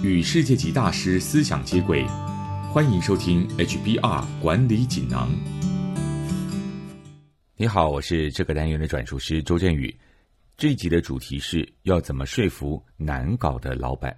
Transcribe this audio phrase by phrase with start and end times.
[0.00, 2.06] 与世界级大师思想接轨，
[2.72, 5.28] 欢迎收听 HBR 管理锦囊。
[7.56, 9.92] 你好，我是这个单元的转述师周振宇。
[10.56, 14.16] 这一集的主题是要怎么说服难搞的老板。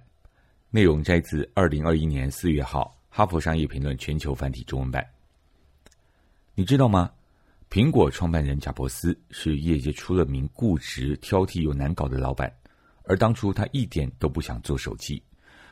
[0.69, 5.03] 内容摘自二零二一年四月号《哈佛商业评论》全球繁体中文版。
[6.53, 7.09] 你知道吗？
[7.71, 12.53] 苹果创办人贾伯斯是业界出了名固执、挑剔又难搞的老板，
[13.05, 15.19] 而当初他一点都不想做手机。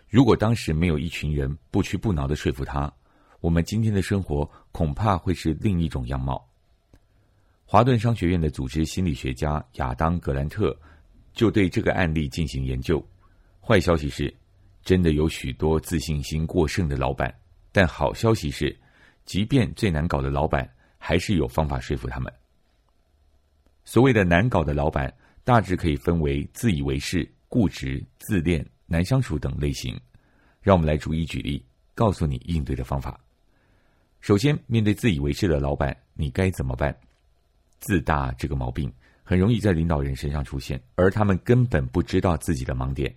[0.09, 2.91] 如果当时没有一群人不屈不挠的说服他，
[3.39, 6.43] 我们今天的生活恐怕会是另一种样貌。
[7.65, 10.75] 华顿商学院的组织心理学家亚当·格兰特
[11.33, 13.01] 就对这个案例进行研究。
[13.61, 14.35] 坏消息是，
[14.83, 17.29] 真的有许多自信心过剩的老板；
[17.71, 18.75] 但好消息是，
[19.25, 20.69] 即便最难搞的老板。
[21.01, 22.31] 还是有方法说服他们。
[23.85, 25.11] 所谓的难搞的老板，
[25.45, 29.97] 大致可以分为自以为是、固执、自恋、难相处等类型。
[30.61, 31.63] 让我们来逐一举例，
[31.95, 33.17] 告诉你应对的方法。
[34.19, 36.93] 首先，面对自以为是的老板，你该怎么办？
[37.79, 38.91] 自大这个毛病
[39.23, 43.15] 很容易在领导人身上出现，而他们根本不知道自己的盲点。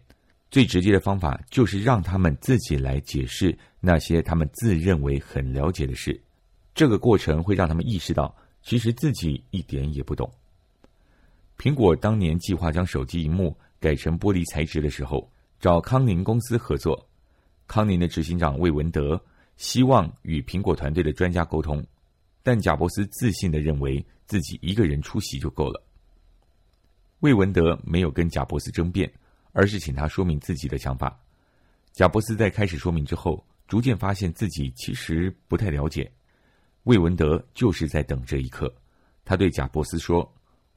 [0.53, 6.21] 最直接的方法就是让他们自己来解释那些他们自认为很了解的事。
[6.75, 10.31] 这个过程会让他们意识到，其实自己一点也不懂。
[11.59, 15.29] 苹果当年计划将手机荧幕改成玻璃材质的时候，
[15.63, 17.09] 找康宁公司合作。
[17.69, 19.23] 康宁的执行长魏文德
[19.57, 21.81] 希望与苹果团队的专家沟通，
[22.43, 25.81] 但贾伯斯自信的认为自己一个人出席就够了。
[27.21, 29.09] 魏文德没有跟贾伯斯争辩，
[29.53, 31.17] 而是请他说明自己的想法。
[31.93, 36.11] 贾伯斯在开始说明之后，逐渐发现自己其实不太了解。
[36.83, 38.75] 魏文德就是在等这一刻，
[39.25, 40.29] 他对贾伯斯说：“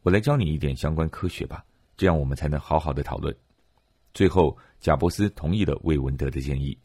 [0.03, 1.65] 我来教你一点相关科学吧，
[1.97, 3.35] 这样我们才能好好的讨论。”
[4.13, 6.77] 最后，贾伯斯同意了魏文德的建议。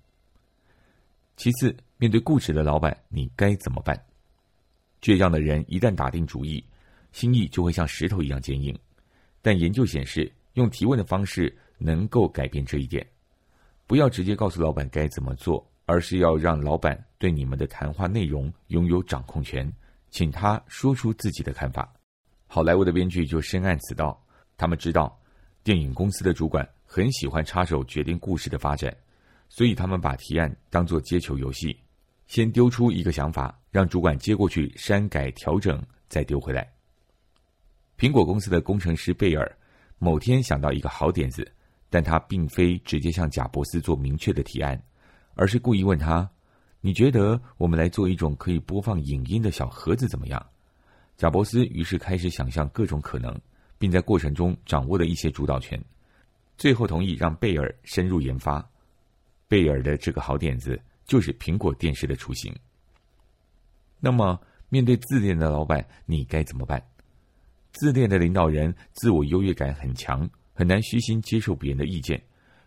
[1.36, 3.94] 其次，面对固执的老板，你该怎么办？
[5.02, 6.64] 倔强的人一旦打定主意，
[7.12, 8.74] 心意就会像石头一样坚硬。
[9.42, 13.06] 但研究显示，用提问的方式能够改变这一点。
[13.86, 15.62] 不要直接告诉老板该怎么做。
[15.84, 19.70] 而是要让老板对你们的谈话内容拥有掌控权，
[20.08, 21.92] 请他说出自己的看法。
[22.46, 24.18] 好莱坞的编剧就深谙此道，
[24.56, 25.20] 他们知道
[25.64, 28.92] 电影公司的主管很喜欢插手决定故事的发展，
[29.48, 31.78] 所以他们把提案当作接球游戏，
[32.26, 36.68] 先丢出一个想法，让主管接过去删改调整，再丢回来。
[37.96, 39.56] 苹果公司的工程师贝尔
[40.00, 41.48] 某天想到一个好点子，
[41.88, 44.82] 但他并非直接向贾伯斯做明确的提案。
[45.34, 46.28] 而是故意问他
[46.82, 50.44] ：“你觉得我们来做一种可以播放影音的小盒子怎么样？”
[51.16, 53.40] 贾伯斯于是开始想象各种可能，
[53.78, 55.80] 并在过程中掌握了一些主导权，
[56.60, 58.62] 最后同意让贝尔深入研发。
[59.48, 62.54] 贝尔的这个好点子就是苹果电视的雏形。
[63.98, 64.38] 那么，
[64.68, 66.86] 面对自恋的老板，你该怎么办？
[67.72, 72.22] 自恋的领导人自我优越感很强，很难虚心接受别人的意见，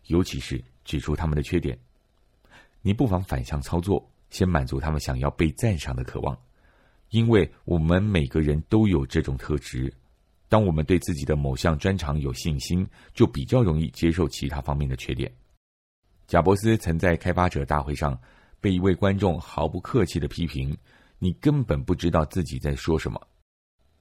[0.08, 1.78] 尤其是指出他们的缺点。
[2.81, 6.36] 你不妨反向操作，先满足他们想要被赞赏的渴望，
[7.12, 9.94] 因为我们每个人都有这种特质。
[10.53, 15.34] 当我们对自己的某项专长有信心，就比较容易接受其他方面的缺点。
[16.28, 18.16] 贾伯斯曾在开发者大会上
[18.62, 20.78] 被一位观众毫不客气的批评
[21.18, 23.19] ：“你根本不知道自己在说什么。”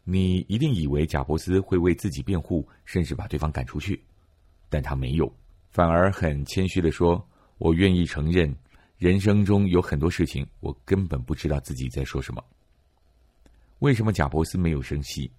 [0.04, 4.04] 你一定以为贾伯斯会为自己辩护，甚至把对方赶出去，
[4.68, 5.34] 但他没有，
[5.70, 7.26] 反而很谦虚的说
[7.56, 8.54] ：“我愿意承认。”
[9.00, 12.44] 人生中有很多事情，我根本不知道自己在说什么。
[13.78, 15.32] 为什么贾伯斯没有生气？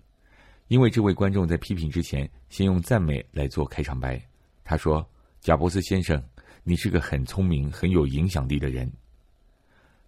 [0.67, 4.21] 因为这位观众在批评之前，先用赞美来做开场白。
[4.63, 5.07] 他说
[5.41, 6.21] ：“贾伯斯先生，
[6.63, 8.91] 你是个很聪明、很有影响力的人。”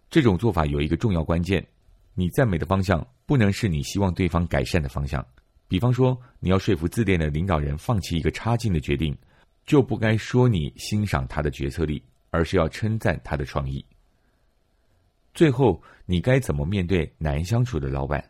[0.10, 1.66] 这种做法有一个重要关键：
[2.14, 5.26] 你赞美的方向不能是你希望对方改善的方向。
[5.68, 9.18] 比方说，你要说服自恋的领导人放弃一个差劲的决定，
[9.66, 12.02] 就不该说你欣赏他的决策力。
[12.32, 13.85] 而是要称赞他的创意。
[15.34, 18.22] 最后，你该怎么面对难相处的老板？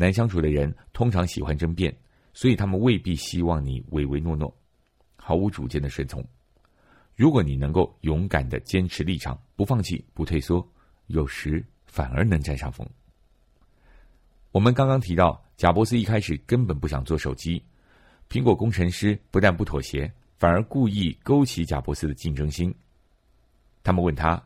[0.00, 1.94] 难相处的人通常喜欢争辩，
[2.32, 4.50] 所以他们未必希望你唯唯诺诺、
[5.16, 6.24] 毫无主见的顺从。
[7.14, 10.66] 如果你能够勇敢的坚持立场，不放弃、不退缩，
[11.08, 12.88] 有时反而能占上风。
[14.52, 17.62] 我们刚刚提到，贾伯斯一开始根本不想做手机，
[18.30, 22.74] 苹果工程师不但不妥协，反而故意勾起贾伯斯的竞争心。
[23.82, 24.42] 他们问他：“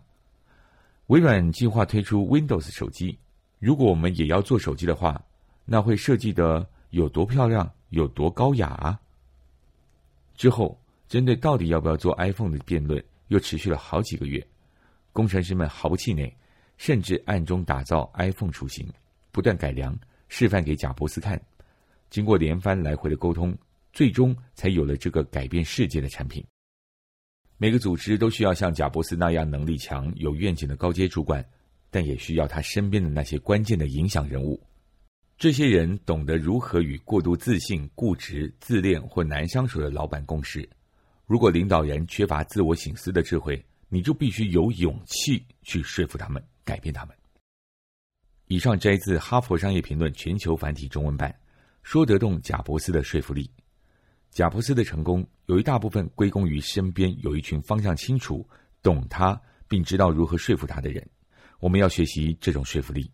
[1.06, 3.16] 微软计划推出 Windows 手机，
[3.60, 5.24] 如果我们也要做手机的话，
[5.64, 9.00] 那会设计的有多漂亮，有多高雅？”啊？”
[10.36, 10.78] 之后，
[11.08, 14.44] 针对到底要不要做 iPhone 的辩论又持续了好几个月。
[15.12, 16.34] 工程师们毫不气馁，
[16.76, 18.86] 甚至暗中打造 iPhone 雏形，
[19.30, 19.96] 不断改良，
[20.28, 21.40] 示范给贾伯斯看。
[22.10, 23.56] 经过连番来回的沟通，
[23.92, 26.44] 最终才有了这个改变世界的产品。
[27.56, 31.44] 每个组织都需要像贾伯斯那样能力强、有愿景的高阶主管，
[31.90, 34.60] 但也需要他身边的那些关键的影响人物。
[35.36, 40.66] 这些人懂得如何与过度自信、固执、自恋或难相处的老板共事。
[41.26, 47.14] 如果领导人缺乏自我省思的智慧，你就必须有勇气去说服他们、改变他们。
[48.46, 51.34] 以上摘自《哈佛商业评论》全球繁体中文版，
[51.82, 53.50] 说得动贾伯斯的说服力。
[54.30, 58.46] 贾伯斯的成功有一大部分归功于身边有一群方向清楚、
[58.82, 61.06] 懂他并知道如何说服他的人。
[61.58, 63.10] 我们要学习这种说服力，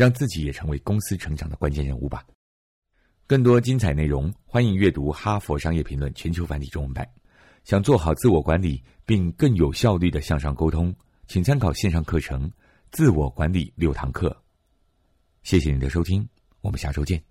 [0.00, 2.24] 让自己也成为公司成长的关键人物吧。
[3.26, 7.06] 更多精彩内容，欢迎阅读《哈佛商业评论》全球繁体中文版。
[7.64, 10.90] 想做好自我管理，并更有效率的向上沟通，
[11.26, 12.48] 请参考线上课程
[12.90, 14.30] 《自我管理六堂课》。
[15.42, 16.26] 谢谢您的收听，
[16.62, 17.29] 我们下周见。